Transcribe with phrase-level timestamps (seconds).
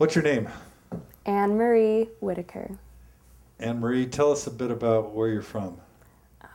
[0.00, 0.48] What's your name?
[1.26, 2.78] Anne Marie Whitaker.
[3.58, 5.78] Anne Marie, tell us a bit about where you're from.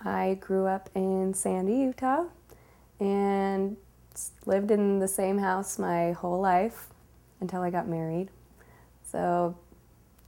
[0.03, 2.23] I grew up in Sandy, Utah,
[2.99, 3.77] and
[4.47, 6.87] lived in the same house my whole life
[7.39, 8.29] until I got married.
[9.03, 9.55] So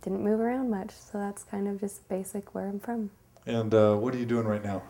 [0.04, 0.92] didn't move around much.
[0.92, 3.10] So that's kind of just basic where I'm from.
[3.48, 4.84] And uh, what are you doing right now?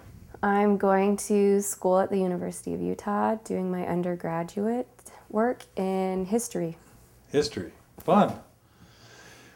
[0.43, 4.89] I'm going to school at the University of Utah, doing my undergraduate
[5.29, 6.75] work in history.
[7.31, 7.71] History,
[8.07, 8.33] fun.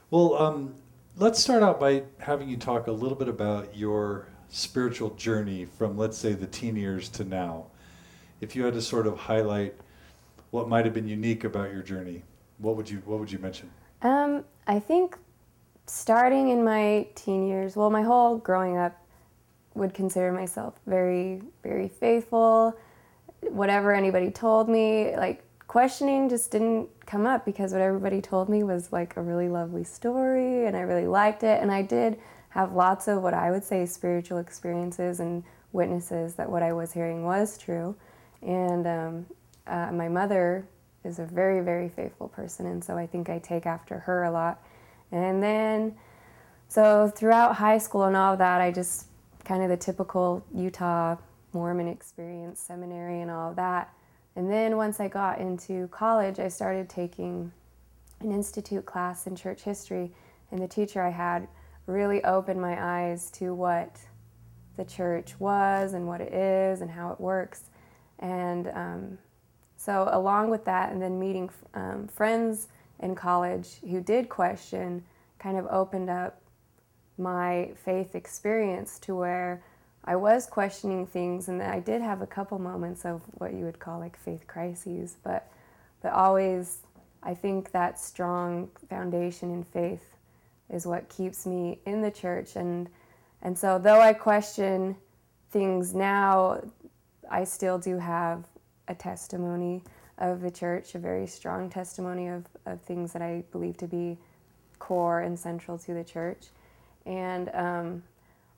[0.10, 0.76] Well, um,
[1.16, 5.98] let's start out by having you talk a little bit about your spiritual journey from,
[5.98, 7.68] let's say, the teen years to now.
[8.42, 9.76] If you had to sort of highlight
[10.50, 12.24] what might have been unique about your journey,
[12.58, 13.72] what would you what would you mention?
[14.02, 15.18] Um, I think
[15.88, 18.98] starting in my teen years, well, my whole growing up,
[19.76, 22.78] would consider myself very, very faithful.
[23.40, 28.62] Whatever anybody told me, like questioning just didn't come up because what everybody told me
[28.62, 31.62] was like a really lovely story and I really liked it.
[31.62, 32.20] And I did
[32.50, 36.92] have lots of what I would say spiritual experiences and witnesses that what I was
[36.92, 37.96] hearing was true.
[38.42, 39.26] And um,
[39.66, 40.68] uh, my mother
[41.06, 44.32] is a very, very faithful person, and so I think I take after her a
[44.32, 44.62] lot.
[45.10, 45.96] And then,
[46.68, 49.06] so throughout high school and all of that, I just
[49.46, 51.16] kind of the typical Utah
[51.54, 53.94] Mormon experience, seminary, and all of that.
[54.36, 57.52] And then once I got into college, I started taking
[58.22, 60.12] an institute class in church history,
[60.52, 61.48] and the teacher I had
[61.86, 64.00] really opened my eyes to what
[64.78, 67.70] the church was and what it is and how it works.
[68.20, 69.18] And um,
[69.76, 72.68] so, along with that, and then meeting um, friends
[73.00, 75.04] in college who did question,
[75.40, 76.40] kind of opened up
[77.18, 79.64] my faith experience to where
[80.04, 83.80] I was questioning things, and I did have a couple moments of what you would
[83.80, 85.52] call like faith crises, but
[86.02, 86.80] but always
[87.22, 90.16] I think that strong foundation in faith
[90.70, 92.90] is what keeps me in the church, and
[93.42, 94.96] and so though I question
[95.52, 96.62] things now,
[97.30, 98.46] I still do have
[98.88, 99.84] a testimony
[100.18, 104.18] of the church, a very strong testimony of, of things that I believe to be
[104.80, 106.48] core and central to the church.
[107.06, 108.04] And um,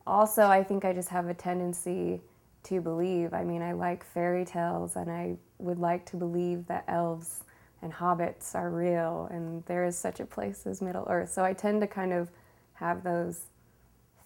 [0.06, 2.22] also, I think I just have a tendency
[2.64, 3.34] to believe.
[3.34, 7.44] I mean, I like fairy tales, and I would like to believe that elves
[7.82, 11.32] and hobbits are real, and there is such a place as Middle Earth.
[11.32, 12.30] So I tend to kind of
[12.76, 13.42] have those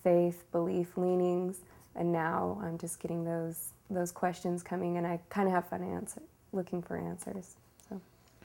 [0.03, 1.61] faith, belief leanings,
[1.95, 5.81] and now I'm just getting those those questions coming, and I kind of have fun
[5.81, 6.21] answer,
[6.51, 7.55] looking for answers.
[7.89, 8.01] So.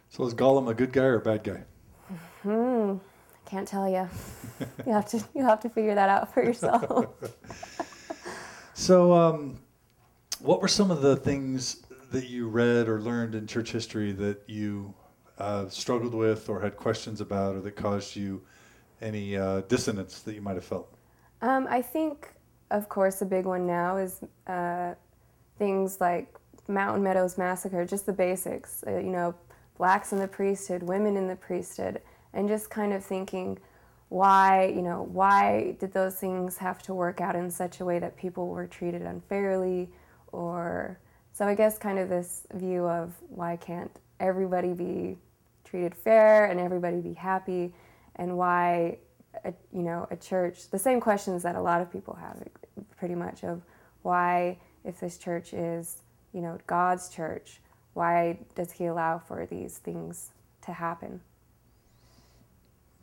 [0.09, 1.65] So is Gollum a good guy or a bad guy?
[2.43, 2.97] Hmm.
[3.47, 4.09] Can't tell you.
[4.87, 7.07] you have to you have to figure that out for yourself.
[8.75, 9.59] so, um,
[10.41, 14.43] what were some of the things that you read or learned in church history that
[14.47, 14.95] you
[15.39, 18.43] uh, struggled with, or had questions about, or that caused you
[19.01, 20.95] any uh, dissonance that you might have felt?
[21.41, 22.33] Um, I think,
[22.71, 24.95] of course, a big one now is uh,
[25.59, 26.33] things like
[26.69, 28.85] Mountain Meadows Massacre, just the basics.
[28.87, 29.35] Uh, you know,
[29.77, 32.01] blacks in the priesthood, women in the priesthood
[32.35, 33.59] and just kind of thinking
[34.09, 37.99] why you know why did those things have to work out in such a way
[37.99, 39.91] that people were treated unfairly?
[40.33, 40.99] Or
[41.33, 45.17] so i guess kind of this view of why can't everybody be
[45.65, 47.73] treated fair and everybody be happy?
[48.17, 48.99] And why
[49.45, 52.43] a, you know a church the same questions that a lot of people have
[52.97, 53.63] pretty much of
[54.03, 57.61] why if this church is you know god's church
[57.95, 60.31] why does he allow for these things
[60.63, 61.21] to happen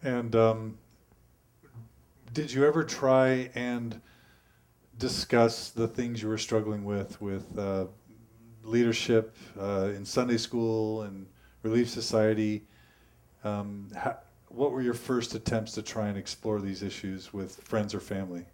[0.04, 0.78] and um,
[2.34, 4.02] did you ever try and
[4.98, 7.86] discuss the things you were struggling with with uh,
[8.64, 11.26] leadership uh, in Sunday school and
[11.64, 12.64] Relief Society?
[13.44, 13.90] Um,
[14.50, 18.46] what were your first attempts to try and explore these issues with friends or family?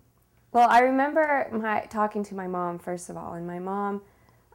[0.51, 4.01] Well, I remember my talking to my mom first of all, and my mom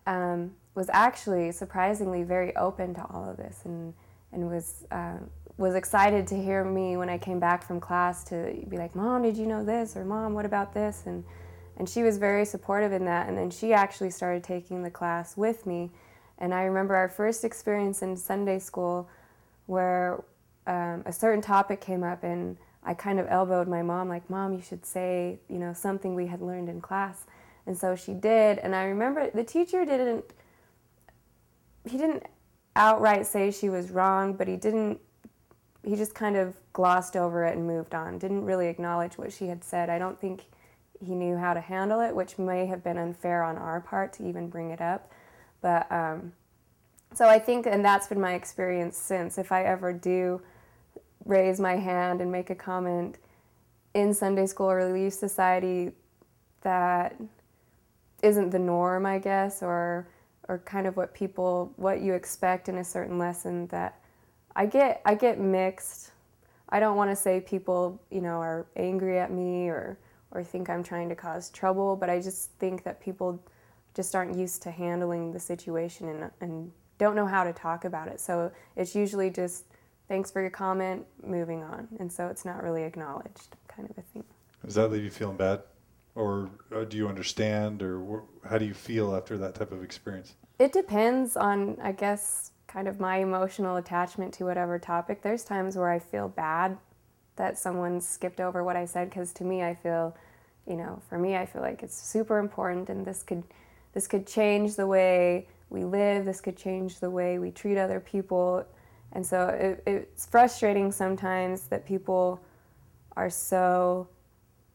[0.07, 3.93] um, was actually surprisingly very open to all of this, and
[4.33, 5.29] and was um,
[5.61, 9.23] was excited to hear me when I came back from class to be like, "Mom,
[9.23, 11.23] did you know this?" or "Mom, what about this?" and
[11.77, 13.29] and she was very supportive in that.
[13.29, 15.91] And then she actually started taking the class with me.
[16.39, 19.09] And I remember our first experience in Sunday school,
[19.67, 20.23] where
[20.67, 24.55] um, a certain topic came up, and I kind of elbowed my mom, like, "Mom,
[24.55, 27.27] you should say, you know, something we had learned in class."
[27.67, 28.59] And so she did.
[28.59, 30.25] And I remember the teacher didn't.
[31.85, 32.25] He didn't
[32.77, 35.01] outright say she was wrong, but he didn't
[35.85, 38.19] he just kind of glossed over it and moved on.
[38.19, 39.89] Didn't really acknowledge what she had said.
[39.89, 40.45] I don't think
[41.05, 44.29] he knew how to handle it, which may have been unfair on our part to
[44.29, 45.11] even bring it up.
[45.63, 46.33] But um,
[47.15, 49.39] so I think, and that's been my experience since.
[49.39, 50.43] If I ever do
[51.25, 53.17] raise my hand and make a comment
[53.95, 55.93] in Sunday school or Relief Society
[56.63, 57.17] that
[58.23, 60.09] isn't the norm, I guess, or
[60.49, 64.00] or kind of what people what you expect in a certain lesson that
[64.61, 66.11] I get I get mixed.
[66.69, 69.99] I don't want to say people, you know, are angry at me or
[70.33, 73.43] or think I'm trying to cause trouble, but I just think that people
[73.95, 78.09] just aren't used to handling the situation and and don't know how to talk about
[78.09, 78.21] it.
[78.21, 79.65] So it's usually just
[80.09, 81.89] thanks for your comment, moving on.
[81.99, 84.25] And so it's not really acknowledged, kind of a thing.
[84.63, 85.63] Does that leave you feeling bad?
[86.15, 87.83] Or uh, do you understand?
[87.83, 90.35] Or wh- how do you feel after that type of experience?
[90.59, 95.23] It depends on, I guess, kind of my emotional attachment to whatever topic.
[95.23, 96.79] There's times where I feel bad
[97.37, 100.17] that someone skipped over what I said because to me, I feel,
[100.69, 103.43] you know, for me, I feel like it's super important and this could,
[103.93, 106.25] this could change the way we live.
[106.25, 108.65] This could change the way we treat other people.
[109.13, 112.41] And so it, it's frustrating sometimes that people
[113.17, 114.09] are so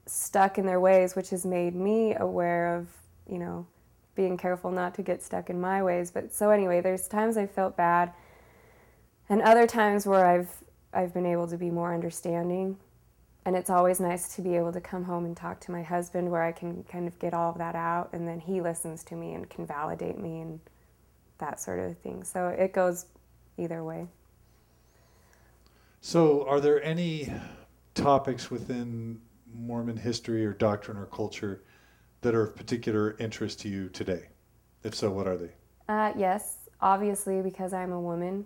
[0.05, 2.87] stuck in their ways, which has made me aware of,
[3.29, 3.65] you know,
[4.15, 6.11] being careful not to get stuck in my ways.
[6.11, 8.13] But so anyway, there's times I felt bad
[9.29, 10.49] and other times where I've
[10.93, 12.77] I've been able to be more understanding.
[13.45, 16.31] And it's always nice to be able to come home and talk to my husband
[16.31, 19.15] where I can kind of get all of that out and then he listens to
[19.15, 20.59] me and can validate me and
[21.37, 22.23] that sort of thing.
[22.23, 23.05] So it goes
[23.57, 24.07] either way.
[26.01, 27.31] So, are there any
[27.95, 29.19] topics within
[29.51, 31.63] Mormon history or doctrine or culture
[32.25, 34.23] that are of particular interest to you today?
[34.83, 35.51] If so, what are they?
[35.87, 38.45] Uh, yes, obviously, because I'm a woman,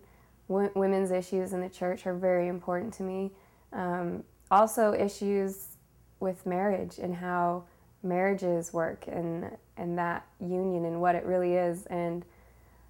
[0.49, 3.31] w- women's issues in the church are very important to me.
[3.71, 5.77] Um, also, issues
[6.19, 7.63] with marriage and how
[8.03, 12.25] marriages work and and that union and what it really is and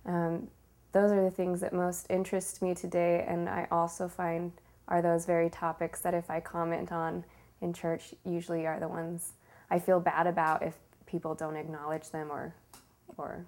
[0.06, 0.48] um,
[0.92, 4.52] those are the things that most interest me today, and I also find
[4.88, 7.24] are those very topics that if I comment on
[7.62, 9.34] in church, usually are the ones
[9.70, 10.76] I feel bad about if
[11.06, 12.54] people don't acknowledge them or,
[13.18, 13.46] or,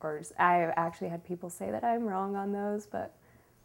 [0.00, 3.14] or I actually had people say that I'm wrong on those, but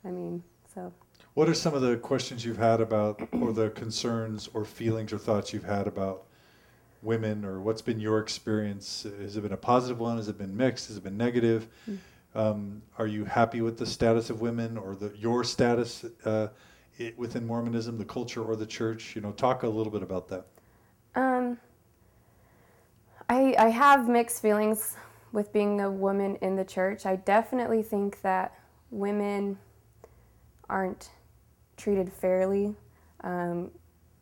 [0.03, 0.43] I mean,
[0.73, 0.91] so.
[1.33, 5.17] What are some of the questions you've had about, or the concerns or feelings or
[5.17, 6.25] thoughts you've had about
[7.01, 9.05] women, or what's been your experience?
[9.19, 10.17] Has it been a positive one?
[10.17, 10.87] Has it been mixed?
[10.87, 11.67] Has it been negative?
[11.89, 11.97] Mm.
[12.35, 16.47] Um, are you happy with the status of women or the, your status uh,
[16.97, 19.15] it, within Mormonism, the culture, or the church?
[19.15, 20.45] You know, talk a little bit about that.
[21.15, 21.57] Um,
[23.29, 24.97] I, I have mixed feelings
[25.31, 27.05] with being a woman in the church.
[27.05, 28.53] I definitely think that
[28.91, 29.57] women
[30.69, 31.09] aren't
[31.77, 32.75] treated fairly.
[33.21, 33.71] Um,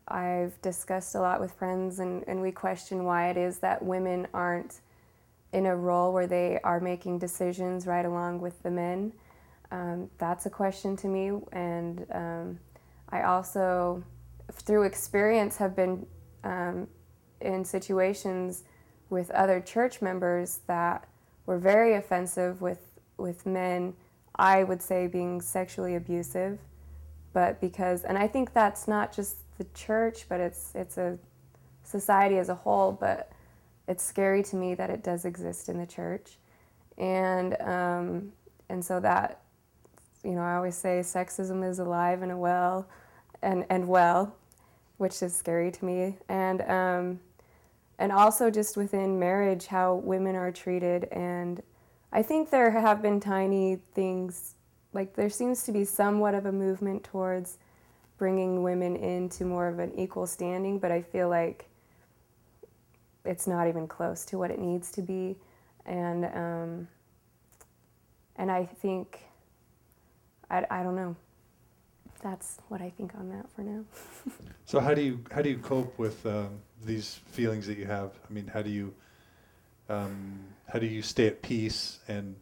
[0.07, 4.27] I've discussed a lot with friends, and, and we question why it is that women
[4.33, 4.81] aren't
[5.51, 9.13] in a role where they are making decisions right along with the men.
[9.71, 12.59] Um, that's a question to me, and um,
[13.09, 14.03] I also,
[14.51, 16.05] through experience, have been
[16.43, 16.87] um,
[17.41, 18.63] in situations
[19.09, 21.07] with other church members that
[21.45, 23.93] were very offensive with with men.
[24.35, 26.57] I would say being sexually abusive,
[27.33, 31.19] but because, and I think that's not just the church, but it's it's a
[31.83, 32.91] society as a whole.
[32.91, 33.31] But
[33.87, 36.37] it's scary to me that it does exist in the church,
[36.97, 38.31] and um,
[38.69, 39.41] and so that
[40.23, 42.87] you know I always say sexism is alive and well,
[43.41, 44.35] and and well,
[44.97, 47.19] which is scary to me, and um,
[47.99, 51.61] and also just within marriage how women are treated, and
[52.11, 54.55] I think there have been tiny things
[54.93, 57.57] like there seems to be somewhat of a movement towards
[58.17, 61.67] bringing women into more of an equal standing, but I feel like
[63.25, 65.35] it's not even close to what it needs to be,
[65.85, 66.87] and um,
[68.35, 69.25] and I think
[70.49, 71.15] I, I don't know.
[72.23, 73.83] That's what I think on that for now.
[74.65, 78.11] so how do you how do you cope with um, these feelings that you have?
[78.27, 78.93] I mean, how do you
[79.89, 80.39] um,
[80.71, 82.35] how do you stay at peace and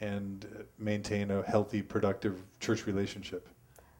[0.00, 0.46] and
[0.78, 3.48] maintain a healthy, productive church relationship,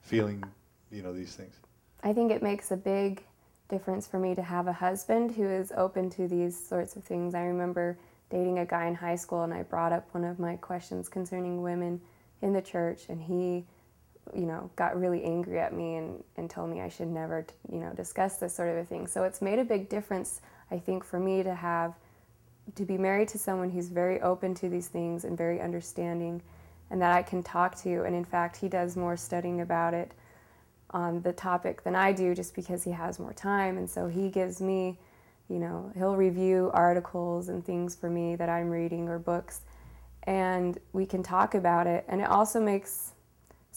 [0.03, 0.45] feeling
[0.93, 1.57] you know these things?
[2.05, 3.25] I think it makes a big
[3.69, 7.35] difference for me to have a husband who is open to these sorts of things.
[7.35, 7.99] I remember
[8.31, 11.61] dating a guy in high school and I brought up one of my questions concerning
[11.61, 12.01] women
[12.41, 13.65] in the church and he
[14.35, 17.79] you know got really angry at me and, and told me I should never you
[17.79, 19.07] know discuss this sort of a thing.
[19.07, 21.95] So it's made a big difference I think for me to have
[22.75, 26.43] to be married to someone who's very open to these things and very understanding
[26.91, 30.13] and that I can talk to and in fact he does more studying about it
[30.91, 33.77] on the topic than I do just because he has more time.
[33.77, 34.99] And so he gives me,
[35.49, 39.63] you know, he'll review articles and things for me that I'm reading or books,
[40.25, 42.05] and we can talk about it.
[42.09, 43.13] And it also makes,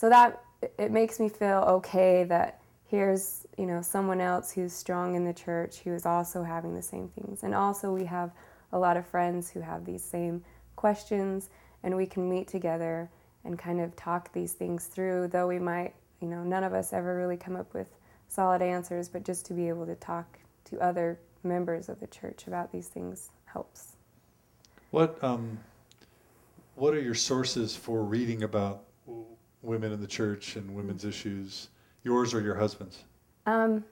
[0.02, 0.42] so that
[0.80, 5.34] it, makes me feel okay that here's you know someone else who's strong in the
[5.34, 7.44] church who is also having the same things.
[7.44, 8.32] And also we have
[8.74, 10.44] a lot of friends who have these same
[10.76, 11.52] questions
[11.84, 13.12] and we can meet together
[13.44, 16.94] and kind of talk these things through though we might you know none of us
[16.94, 17.88] ever really come up with
[18.28, 22.48] solid answers but just to be able to talk to other members of the church
[22.48, 23.98] about these things helps.
[24.90, 25.60] What um,
[26.74, 28.86] what are your sources for reading about
[29.62, 31.70] women in the church and women's issues?
[32.04, 33.04] Yours or your husband's?
[33.46, 33.84] Um,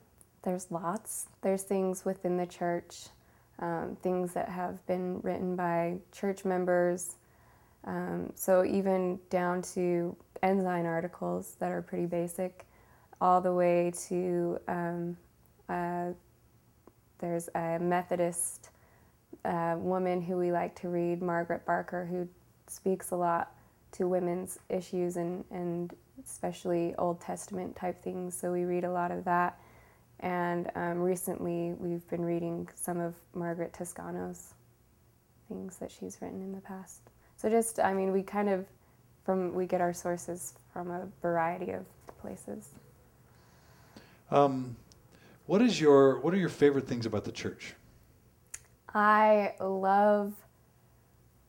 [0.43, 1.27] there's lots.
[1.41, 3.07] There's things within the church,
[3.59, 7.15] um, things that have been written by church members.
[7.85, 12.65] Um, so even down to ensign articles that are pretty basic,
[13.21, 15.17] all the way to um,
[15.67, 16.11] uh,
[17.19, 18.69] there's a Methodist
[19.45, 22.27] uh, woman who we like to read, Margaret Barker, who
[22.67, 23.51] speaks a lot
[23.93, 25.93] to women's issues and, and
[26.23, 28.35] especially Old Testament type things.
[28.35, 29.59] So we read a lot of that.
[30.19, 34.53] And um, recently we've been reading some of Margaret Toscano's
[35.47, 37.01] things that she's written in the past.
[37.37, 38.65] So just, I mean, we kind of,
[39.23, 41.85] from, we get our sources from a variety of
[42.19, 42.69] places.
[44.29, 44.75] Um,
[45.45, 47.73] what is your what are your favorite things about the church?
[48.93, 50.33] I love,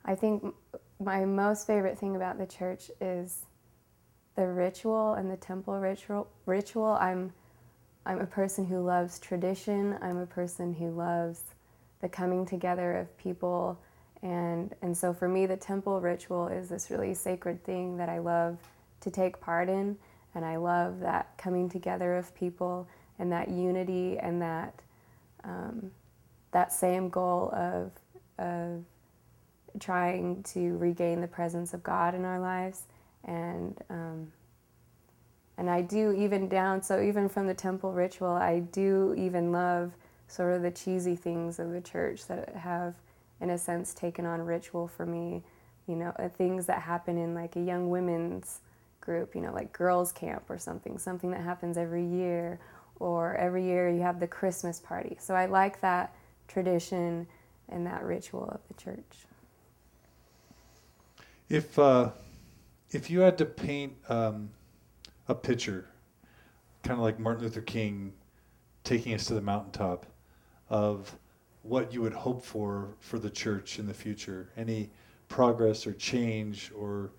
[0.05, 0.55] I think
[1.01, 3.47] my most favorite thing about the church is
[4.37, 6.29] the ritual and the temple ritual.
[6.47, 6.99] Ritual.
[7.01, 7.33] I'm,
[8.07, 9.97] I'm a person who loves tradition.
[10.03, 11.43] I'm a person who loves
[12.01, 13.79] the coming together of people,
[14.23, 18.19] and and so for me, the temple ritual is this really sacred thing that I
[18.19, 18.59] love
[19.03, 19.99] to take part in,
[20.35, 22.89] and I love that coming together of people
[23.19, 24.75] and that unity and that.
[25.45, 25.91] Um,
[26.53, 27.93] that same goal of,
[28.39, 28.83] of
[29.79, 32.83] trying to regain the presence of God in our lives.
[33.25, 34.33] And, um,
[35.57, 39.93] and I do even down, so even from the temple ritual, I do even love
[40.27, 42.95] sort of the cheesy things of the church that have,
[43.41, 45.43] in a sense, taken on ritual for me.
[45.87, 48.61] You know, uh, things that happen in like a young women's
[49.01, 52.61] group, you know, like girls' camp or something, something that happens every year,
[53.01, 55.17] or every year you have the Christmas party.
[55.19, 56.15] So I like that
[56.47, 57.27] tradition
[57.69, 59.27] and that ritual of the church.
[61.51, 62.13] If uh,
[62.91, 64.51] if you had to paint um,
[65.29, 65.89] a picture,
[66.85, 68.13] kind of like Martin Luther King
[68.85, 70.07] taking us to the mountaintop,
[70.69, 71.17] of
[71.63, 74.91] what you would hope for for the church in the future, any
[75.29, 77.11] progress or change or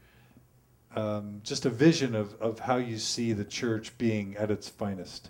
[0.95, 5.29] um, just a vision of, of how you see the church being at its finest.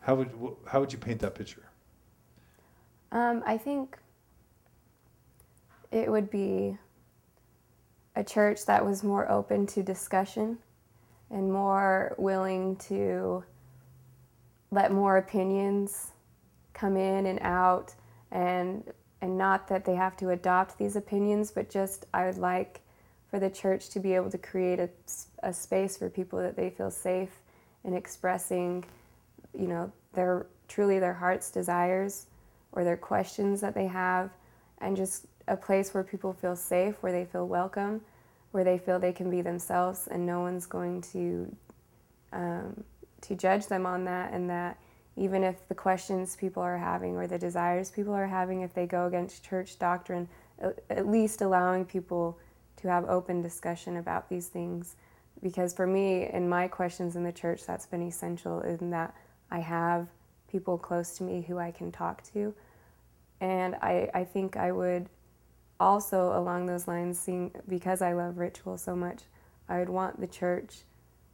[0.00, 1.62] How would wh- how would you paint that picture?
[3.12, 3.96] Um, I think
[5.92, 6.76] it would be
[8.16, 10.58] a church that was more open to discussion
[11.30, 13.44] and more willing to
[14.70, 16.10] let more opinions
[16.72, 17.94] come in and out
[18.30, 18.84] and
[19.20, 22.80] and not that they have to adopt these opinions but just I would like
[23.30, 24.88] for the church to be able to create a,
[25.42, 27.30] a space for people that they feel safe
[27.84, 28.84] in expressing
[29.58, 32.26] you know their truly their heart's desires
[32.72, 34.30] or their questions that they have
[34.78, 38.00] and just a place where people feel safe where they feel welcome
[38.52, 41.54] where they feel they can be themselves and no one's going to
[42.32, 42.84] um,
[43.20, 44.78] to judge them on that and that
[45.16, 48.86] even if the questions people are having or the desires people are having if they
[48.86, 50.28] go against church doctrine
[50.90, 52.38] at least allowing people
[52.76, 54.96] to have open discussion about these things.
[55.42, 59.14] Because for me in my questions in the church that's been essential in that
[59.50, 60.08] i have
[60.50, 62.54] people close to me who i can talk to.
[63.40, 65.08] And i, I think i would
[65.80, 69.22] also along those lines seeing because i love ritual so much
[69.68, 70.82] i would want the church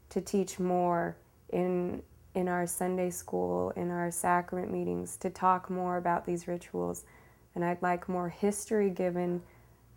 [0.08, 1.16] to teach more
[1.50, 2.02] in
[2.34, 7.04] in our Sunday school, in our sacrament meetings, to talk more about these rituals.
[7.54, 9.42] And I'd like more history given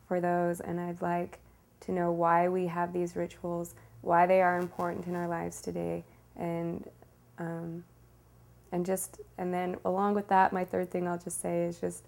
[0.08, 1.40] for those, and I'd like
[1.82, 6.04] to know why we have these rituals, why they are important in our lives today,
[6.36, 6.90] and
[7.38, 7.84] um,
[8.72, 12.06] and just and then along with that, my third thing I'll just say is just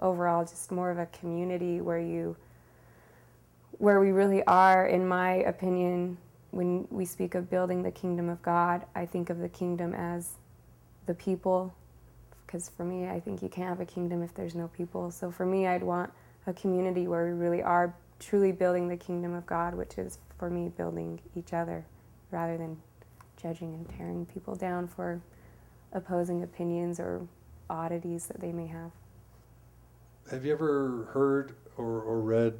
[0.00, 2.36] overall just more of a community where you
[3.78, 6.16] where we really are, in my opinion,
[6.50, 10.30] when we speak of building the kingdom of God, I think of the kingdom as
[11.04, 11.74] the people.
[12.46, 15.10] Because for me, I think you can't have a kingdom if there's no people.
[15.10, 16.10] So for me, I'd want
[16.46, 20.48] a community where we really are truly building the kingdom of God, which is for
[20.48, 21.84] me building each other
[22.30, 22.78] rather than
[23.40, 25.20] judging and tearing people down for
[25.92, 27.26] opposing opinions or
[27.68, 28.90] oddities that they may have.
[30.30, 32.54] Have you ever heard or, or read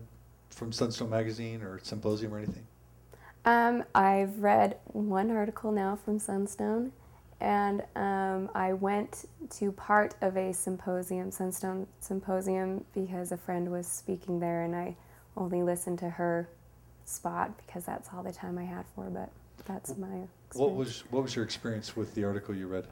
[0.51, 2.67] from Sunstone Magazine or Symposium or anything?
[3.45, 6.93] Um, I've read one article now from Sunstone,
[7.41, 9.25] and um, I went
[9.59, 14.97] to part of a symposium, Sunstone Symposium, because a friend was speaking there, and I
[15.37, 16.49] only listened to her
[17.05, 19.05] spot because that's all the time I had for.
[19.11, 19.31] But
[19.65, 20.07] that's my.
[20.07, 20.29] Experience.
[20.55, 22.87] What was what was your experience with the article you read?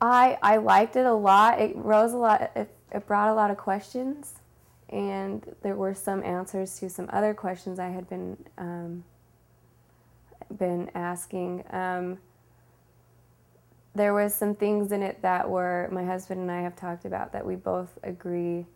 [0.00, 1.60] I I liked it a lot.
[1.60, 2.50] It rose a lot.
[2.54, 4.34] It, it brought a lot of questions,
[4.88, 9.04] and there were some answers to some other questions I had been um,
[10.58, 11.64] been asking.
[11.70, 12.18] Um,
[13.94, 17.32] there was some things in it that were my husband and I have talked about
[17.32, 18.66] that we both agree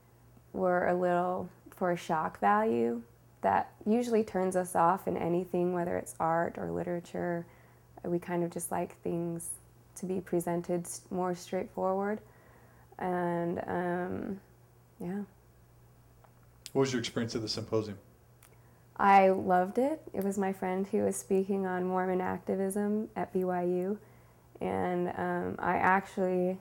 [0.52, 3.02] were a little for a shock value
[3.42, 7.46] that usually turns us off in anything, whether it's art or literature.
[8.04, 9.50] We kind of just like things
[9.96, 12.20] to be presented more straightforward.
[13.00, 14.40] And um,
[15.00, 15.22] yeah.
[16.72, 17.98] What was your experience at the symposium?
[18.96, 20.02] I loved it.
[20.12, 23.96] It was my friend who was speaking on Mormon activism at BYU.
[24.60, 26.58] And um, I actually,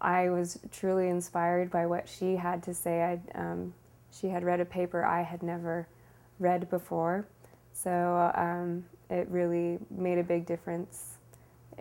[0.00, 3.02] I was truly inspired by what she had to say.
[3.02, 3.74] I, um,
[4.10, 5.86] she had read a paper I had never
[6.40, 7.26] read before.
[7.72, 11.18] So um, it really made a big difference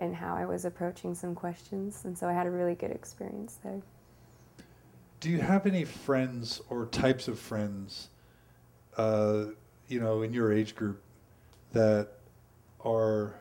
[0.01, 2.01] in how I was approaching some questions.
[2.03, 3.81] And so I had a really good experience there.
[5.19, 8.09] Do you have any friends or types of friends,
[8.97, 9.45] uh,
[9.87, 10.99] you know, in your age group
[11.73, 12.09] that
[12.83, 13.35] are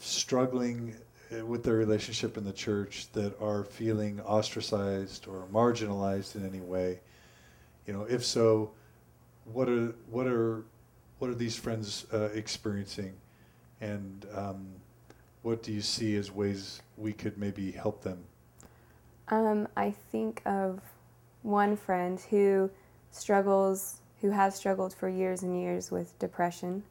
[0.00, 0.94] struggling
[1.32, 6.60] uh, with their relationship in the church, that are feeling ostracized or marginalized in any
[6.60, 7.00] way?
[7.86, 8.72] You know, if so,
[9.46, 10.64] what are what are
[11.18, 13.14] what are these friends uh, experiencing,
[13.80, 14.66] and um,
[15.44, 18.24] what do you see as ways we could maybe help them?
[19.28, 20.80] Um, I think of
[21.42, 22.70] one friend who
[23.10, 26.82] struggles, who has struggled for years and years with depression,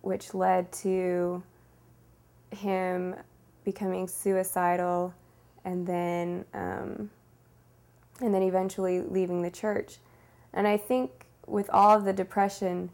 [0.00, 1.42] which led to
[2.50, 3.14] him
[3.64, 5.12] becoming suicidal
[5.66, 7.10] and then um,
[8.22, 9.98] and then eventually leaving the church.
[10.54, 12.88] And I think with all of the depression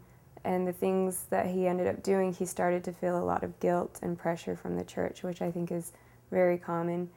[0.45, 3.59] and the things that he ended up doing, he started to feel a lot of
[3.59, 5.91] guilt and pressure from the church, which I think is
[6.31, 7.09] very common.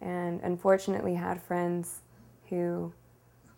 [0.00, 2.00] And unfortunately, had friends
[2.50, 2.92] who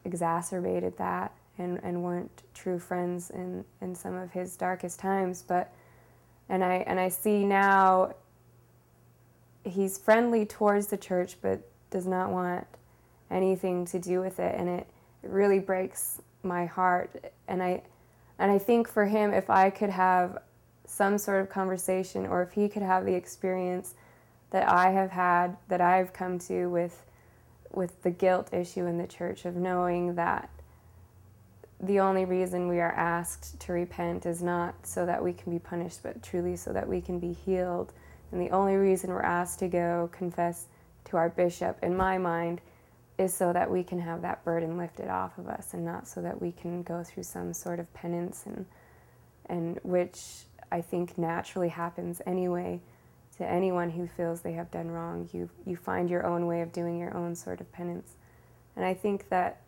[0.04, 5.42] exacerbated that and, and weren't true friends in, in some of his darkest times.
[5.42, 5.72] But
[6.48, 8.14] and I and I see now
[9.64, 11.60] he's friendly towards the church but
[11.90, 12.66] does not want
[13.30, 14.86] anything to do with it and it,
[15.24, 17.82] it really breaks my heart and I
[18.38, 20.38] and I think for him if I could have
[20.86, 23.94] some sort of conversation or if he could have the experience
[24.50, 27.04] that I have had that I've come to with
[27.72, 30.48] with the guilt issue in the church of knowing that
[31.80, 35.58] the only reason we are asked to repent is not so that we can be
[35.58, 37.92] punished, but truly so that we can be healed.
[38.32, 40.66] And the only reason we're asked to go confess
[41.06, 42.60] to our bishop, in my mind,
[43.18, 46.20] is so that we can have that burden lifted off of us and not so
[46.20, 48.66] that we can go through some sort of penance and
[49.48, 52.80] and which I think naturally happens anyway
[53.38, 55.28] to anyone who feels they have done wrong.
[55.32, 58.14] You, you find your own way of doing your own sort of penance.
[58.74, 59.60] And I think that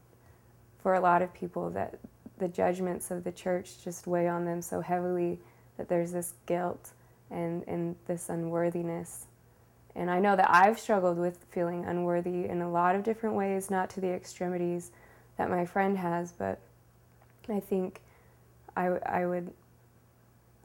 [0.82, 1.98] for a lot of people that
[2.38, 5.38] the judgments of the church just weigh on them so heavily
[5.76, 6.92] that there's this guilt
[7.30, 9.26] and, and this unworthiness.
[9.98, 13.68] And I know that I've struggled with feeling unworthy in a lot of different ways,
[13.68, 14.92] not to the extremities
[15.36, 16.60] that my friend has, but
[17.48, 18.00] I think
[18.76, 19.50] I, I would,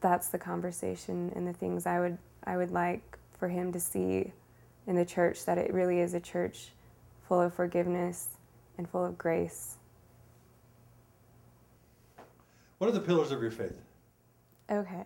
[0.00, 2.16] that's the conversation and the things I would
[2.46, 4.32] I would like for him to see
[4.86, 6.68] in the church that it really is a church
[7.26, 8.28] full of forgiveness
[8.76, 9.76] and full of grace.
[12.78, 13.80] What are the pillars of your faith?
[14.70, 15.04] Okay.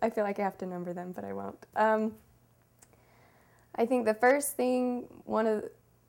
[0.00, 1.66] I feel like I have to number them, but I won't.
[1.74, 2.14] Um,
[3.74, 5.64] I think the first thing, one of,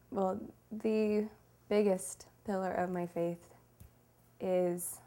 [0.10, 0.40] well,
[0.72, 1.28] the
[1.70, 3.54] biggest pillar of my faith
[4.40, 4.98] is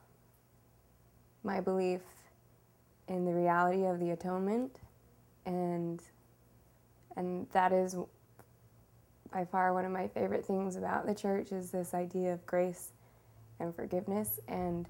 [1.42, 2.00] my belief
[3.08, 4.78] in the reality of the atonement.
[5.46, 6.02] And
[7.16, 7.96] and that is
[9.32, 12.92] by far one of my favorite things about the church is this idea of grace
[13.60, 14.40] and forgiveness.
[14.48, 14.88] And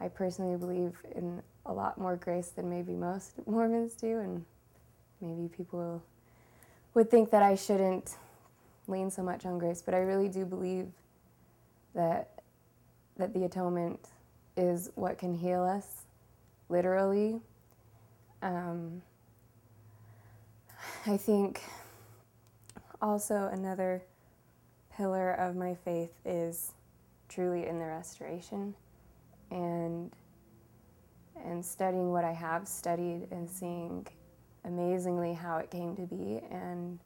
[0.00, 4.18] I personally believe in a lot more grace than maybe most Mormons do.
[4.20, 4.44] And
[5.20, 6.02] maybe people
[6.96, 8.16] would think that I shouldn't
[8.88, 10.88] lean so much on grace but I really do believe
[11.94, 12.30] that
[13.18, 14.00] that the atonement
[14.56, 16.04] is what can heal us
[16.68, 17.40] literally.
[18.42, 19.02] Um,
[21.06, 21.60] I think
[23.02, 24.02] also another
[24.96, 26.72] pillar of my faith is
[27.28, 28.74] truly in the restoration
[29.50, 30.10] and
[31.44, 34.06] and studying what I have studied and seeing
[34.66, 36.98] amazingly how it came to be and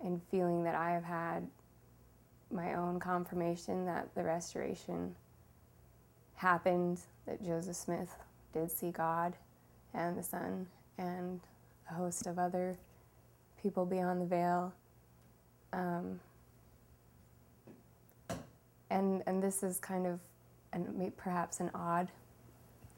[0.00, 1.48] and feeling that I have had
[2.50, 5.14] my own confirmation that the restoration
[6.34, 8.14] happened, that Joseph Smith
[8.52, 9.34] did see God
[9.94, 10.66] and the Son
[10.98, 11.40] and
[11.90, 12.76] a host of other
[13.60, 14.72] people beyond the veil.
[15.72, 16.20] Um,
[18.90, 20.20] and and this is kind of
[20.94, 22.10] may- perhaps an odd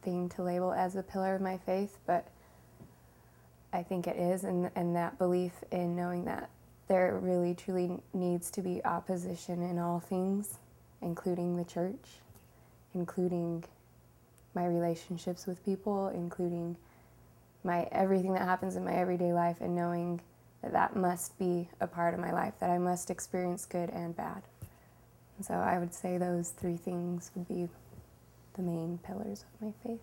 [0.02, 2.28] thing to label as a pillar of my faith, but
[3.72, 6.50] I think it is, and and that belief in knowing that
[6.88, 10.58] there really truly needs to be opposition in all things,
[11.02, 12.20] including the church,
[12.94, 13.64] including
[14.54, 16.76] my relationships with people, including
[17.62, 20.20] my everything that happens in my everyday life, and knowing
[20.62, 24.16] that that must be a part of my life, that I must experience good and
[24.16, 24.42] bad.
[25.36, 27.68] And so I would say those three things would be
[28.54, 30.00] the main pillars of my faith.